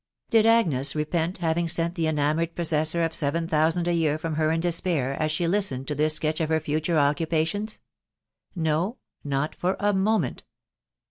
[0.31, 4.51] Did Agnes repent faring sent the enamoured possessor of seven thousand a year from her
[4.51, 7.79] in despair, as she listened to this sketch of her future occupations?
[8.55, 10.43] No, not for a moment.